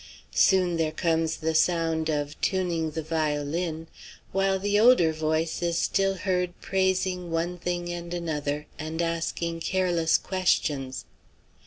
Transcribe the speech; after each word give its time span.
Soon 0.33 0.77
there 0.77 0.91
comes 0.91 1.35
the 1.37 1.53
sound 1.53 2.09
of 2.09 2.41
tuning 2.41 2.89
the 2.89 3.03
violin, 3.03 3.85
while 4.31 4.57
the 4.57 4.79
older 4.79 5.13
voice 5.13 5.61
is 5.61 5.77
still 5.77 6.15
heard 6.15 6.59
praising 6.59 7.29
one 7.29 7.59
thing 7.59 7.87
and 7.93 8.11
another, 8.11 8.65
and 8.79 8.99
asking 8.99 9.59
careless 9.59 10.17
questions. 10.17 11.05